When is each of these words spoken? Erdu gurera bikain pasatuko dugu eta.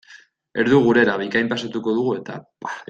Erdu 0.63 0.79
gurera 0.87 1.19
bikain 1.23 1.53
pasatuko 1.55 1.99
dugu 2.01 2.19
eta. 2.23 2.45